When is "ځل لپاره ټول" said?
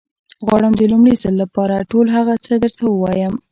1.23-2.05